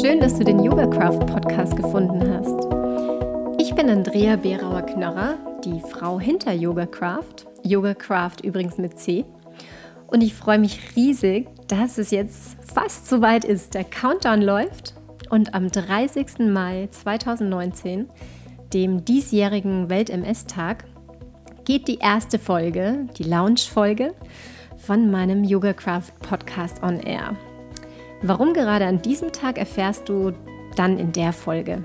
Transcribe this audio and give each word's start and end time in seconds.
Schön, 0.00 0.20
dass 0.20 0.38
du 0.38 0.44
den 0.44 0.62
YogaCraft 0.62 1.26
Podcast 1.26 1.74
gefunden 1.74 2.22
hast. 2.32 3.60
Ich 3.60 3.74
bin 3.74 3.90
Andrea 3.90 4.36
Berauer-Knörrer, 4.36 5.38
die 5.64 5.80
Frau 5.80 6.20
hinter 6.20 6.52
YogaCraft. 6.52 7.48
YogaCraft 7.64 8.44
übrigens 8.44 8.78
mit 8.78 8.96
C. 8.96 9.24
Und 10.06 10.22
ich 10.22 10.34
freue 10.34 10.60
mich 10.60 10.94
riesig, 10.94 11.48
dass 11.66 11.98
es 11.98 12.12
jetzt 12.12 12.56
fast 12.72 13.08
soweit 13.08 13.44
ist. 13.44 13.74
Der 13.74 13.82
Countdown 13.82 14.40
läuft 14.40 14.94
und 15.30 15.54
am 15.54 15.68
30. 15.68 16.46
Mai 16.48 16.86
2019, 16.92 18.08
dem 18.72 19.04
diesjährigen 19.04 19.90
Welt-MS-Tag, 19.90 20.84
geht 21.64 21.88
die 21.88 21.98
erste 21.98 22.38
Folge, 22.38 23.08
die 23.18 23.24
Lounge-Folge 23.24 24.14
von 24.76 25.10
meinem 25.10 25.42
YogaCraft 25.42 26.12
Podcast 26.20 26.84
on 26.84 27.00
Air. 27.00 27.36
Warum 28.22 28.52
gerade 28.52 28.86
an 28.86 29.00
diesem 29.02 29.32
Tag 29.32 29.58
erfährst 29.58 30.08
du 30.08 30.32
dann 30.76 30.98
in 30.98 31.12
der 31.12 31.32
Folge. 31.32 31.84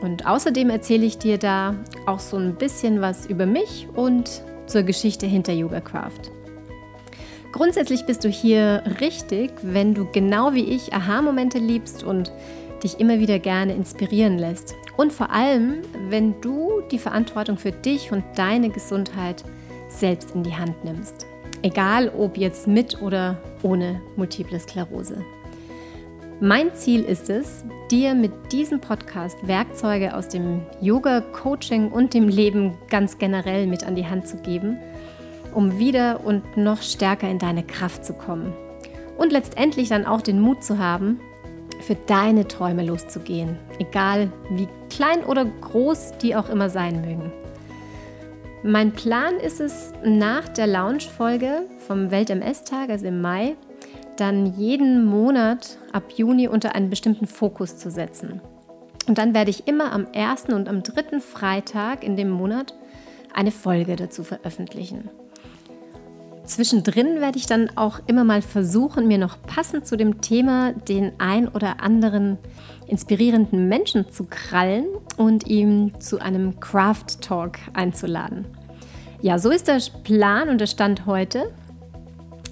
Und 0.00 0.26
außerdem 0.26 0.70
erzähle 0.70 1.06
ich 1.06 1.18
dir 1.18 1.38
da 1.38 1.74
auch 2.06 2.20
so 2.20 2.36
ein 2.36 2.56
bisschen 2.56 3.00
was 3.00 3.26
über 3.26 3.46
mich 3.46 3.88
und 3.94 4.42
zur 4.66 4.82
Geschichte 4.82 5.26
hinter 5.26 5.52
YogaCraft. 5.52 6.30
Grundsätzlich 7.52 8.04
bist 8.04 8.24
du 8.24 8.28
hier 8.28 8.82
richtig, 9.00 9.52
wenn 9.62 9.94
du 9.94 10.06
genau 10.12 10.52
wie 10.52 10.64
ich 10.64 10.92
Aha-Momente 10.92 11.58
liebst 11.58 12.04
und 12.04 12.30
dich 12.82 13.00
immer 13.00 13.18
wieder 13.18 13.38
gerne 13.38 13.74
inspirieren 13.74 14.38
lässt. 14.38 14.74
Und 14.96 15.12
vor 15.12 15.30
allem, 15.30 15.82
wenn 16.10 16.40
du 16.42 16.82
die 16.90 16.98
Verantwortung 16.98 17.56
für 17.56 17.72
dich 17.72 18.12
und 18.12 18.24
deine 18.34 18.68
Gesundheit 18.68 19.44
selbst 19.88 20.34
in 20.34 20.42
die 20.42 20.54
Hand 20.54 20.84
nimmst. 20.84 21.26
Egal 21.62 22.10
ob 22.10 22.36
jetzt 22.36 22.66
mit 22.66 23.00
oder 23.00 23.38
ohne 23.62 24.02
multiple 24.16 24.60
Sklerose. 24.60 25.24
Mein 26.40 26.74
Ziel 26.74 27.02
ist 27.02 27.30
es, 27.30 27.64
dir 27.90 28.14
mit 28.14 28.52
diesem 28.52 28.78
Podcast 28.78 29.38
Werkzeuge 29.48 30.14
aus 30.14 30.28
dem 30.28 30.60
Yoga, 30.82 31.22
Coaching 31.22 31.90
und 31.90 32.12
dem 32.12 32.28
Leben 32.28 32.76
ganz 32.90 33.16
generell 33.16 33.66
mit 33.66 33.84
an 33.84 33.94
die 33.94 34.04
Hand 34.06 34.28
zu 34.28 34.36
geben, 34.42 34.76
um 35.54 35.78
wieder 35.78 36.26
und 36.26 36.58
noch 36.58 36.82
stärker 36.82 37.30
in 37.30 37.38
deine 37.38 37.62
Kraft 37.62 38.04
zu 38.04 38.12
kommen. 38.12 38.52
Und 39.16 39.32
letztendlich 39.32 39.88
dann 39.88 40.04
auch 40.04 40.20
den 40.20 40.38
Mut 40.38 40.62
zu 40.62 40.78
haben, 40.78 41.20
für 41.80 41.94
deine 41.94 42.46
Träume 42.46 42.84
loszugehen, 42.84 43.56
egal 43.78 44.30
wie 44.50 44.68
klein 44.90 45.24
oder 45.24 45.46
groß 45.46 46.18
die 46.20 46.36
auch 46.36 46.50
immer 46.50 46.68
sein 46.68 47.00
mögen. 47.00 47.32
Mein 48.62 48.92
Plan 48.92 49.36
ist 49.36 49.60
es, 49.62 49.94
nach 50.04 50.50
der 50.50 50.66
Launch-Folge 50.66 51.62
vom 51.86 52.10
Welt-MS-Tag, 52.10 52.90
also 52.90 53.06
im 53.06 53.22
Mai, 53.22 53.56
dann 54.20 54.58
jeden 54.58 55.04
Monat 55.04 55.78
ab 55.92 56.04
Juni 56.16 56.48
unter 56.48 56.74
einen 56.74 56.90
bestimmten 56.90 57.26
Fokus 57.26 57.76
zu 57.76 57.90
setzen. 57.90 58.40
Und 59.06 59.18
dann 59.18 59.34
werde 59.34 59.50
ich 59.50 59.68
immer 59.68 59.92
am 59.92 60.06
ersten 60.12 60.52
und 60.52 60.68
am 60.68 60.82
dritten 60.82 61.20
Freitag 61.20 62.02
in 62.02 62.16
dem 62.16 62.30
Monat 62.30 62.74
eine 63.32 63.52
Folge 63.52 63.96
dazu 63.96 64.24
veröffentlichen. 64.24 65.10
Zwischendrin 66.44 67.20
werde 67.20 67.38
ich 67.38 67.46
dann 67.46 67.76
auch 67.76 68.00
immer 68.06 68.22
mal 68.22 68.40
versuchen, 68.40 69.08
mir 69.08 69.18
noch 69.18 69.42
passend 69.42 69.86
zu 69.86 69.96
dem 69.96 70.20
Thema 70.20 70.72
den 70.72 71.12
ein 71.18 71.48
oder 71.48 71.80
anderen 71.82 72.38
inspirierenden 72.86 73.68
Menschen 73.68 74.10
zu 74.10 74.26
krallen 74.30 74.86
und 75.16 75.48
ihm 75.48 76.00
zu 76.00 76.20
einem 76.20 76.60
Craft 76.60 77.20
Talk 77.20 77.58
einzuladen. 77.74 78.46
Ja, 79.22 79.38
so 79.38 79.50
ist 79.50 79.66
der 79.66 79.80
Plan 80.04 80.48
und 80.48 80.60
der 80.60 80.68
Stand 80.68 81.04
heute. 81.06 81.52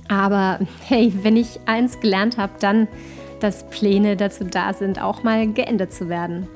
Aber 0.09 0.61
hey, 0.87 1.13
wenn 1.23 1.37
ich 1.37 1.61
eins 1.67 2.01
gelernt 2.01 2.37
habe, 2.37 2.53
dann, 2.61 2.89
dass 3.41 3.69
Pläne 3.71 4.17
dazu 4.17 4.45
da 4.45 4.73
sind, 4.73 5.03
auch 5.03 5.23
mal 5.23 5.53
geändert 5.53 5.93
zu 5.93 6.09
werden. 6.09 6.49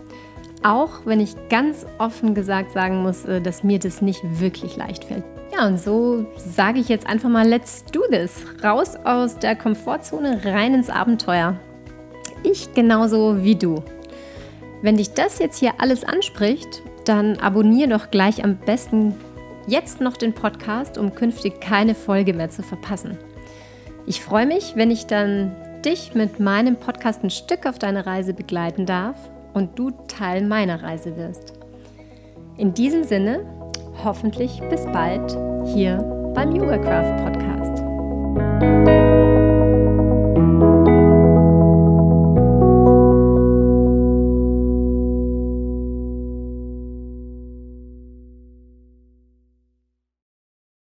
Auch 0.63 0.91
wenn 1.05 1.21
ich 1.21 1.35
ganz 1.49 1.87
offen 1.99 2.35
gesagt 2.35 2.73
sagen 2.73 3.03
muss, 3.03 3.25
äh, 3.25 3.41
dass 3.41 3.63
mir 3.63 3.79
das 3.79 4.03
nicht 4.03 4.21
wirklich 4.41 4.77
leicht 4.77 5.05
fällt. 5.05 5.25
Ja, 5.53 5.67
und 5.67 5.81
so 5.81 6.27
sage 6.37 6.81
ich 6.81 6.89
jetzt 6.89 7.07
einfach 7.07 7.29
mal, 7.29 7.47
let's 7.47 7.85
do 7.87 8.01
this. 8.11 8.43
Raus 8.63 8.97
aus 8.97 9.39
der 9.39 9.57
Komfortzone, 9.57 10.41
rein 10.45 10.75
ins 10.75 10.91
Abenteuer. 10.91 11.57
Ich 12.43 12.75
genauso 12.75 13.43
wie 13.43 13.57
du. 13.57 13.83
Wenn 14.83 14.97
dich 14.97 15.15
das 15.15 15.39
jetzt 15.39 15.59
hier 15.59 15.73
alles 15.79 16.05
anspricht, 16.05 16.83
dann 17.05 17.39
abonniere 17.39 17.89
doch 17.89 18.11
gleich 18.11 18.45
am 18.45 18.57
besten 18.57 19.15
jetzt 19.67 20.01
noch 20.01 20.17
den 20.17 20.33
Podcast, 20.33 20.99
um 20.99 21.15
künftig 21.15 21.61
keine 21.61 21.95
Folge 21.95 22.35
mehr 22.35 22.51
zu 22.51 22.63
verpassen. 22.63 23.19
Ich 24.09 24.23
freue 24.23 24.47
mich, 24.47 24.75
wenn 24.75 24.91
ich 24.91 25.07
dann 25.07 25.55
dich 25.85 26.15
mit 26.15 26.41
meinem 26.41 26.77
Podcast 26.77 27.23
ein 27.23 27.29
Stück 27.29 27.67
auf 27.67 27.79
deine 27.79 28.07
Reise 28.07 28.33
begleiten 28.33 28.87
darf 28.87 29.17
und 29.53 29.79
du 29.79 29.91
Teil 30.09 30.47
meiner 30.47 30.83
Reise 30.83 31.15
wirst. 31.19 31.53
In 32.57 32.73
diesem 32.73 33.05
Sinne, 33.05 33.45
hoffentlich 34.03 34.63
bis 34.71 34.87
bald 34.87 35.31
hier 35.67 35.99
beim 36.35 36.57
YogaCraft 36.57 37.23
Podcast. 37.23 39.08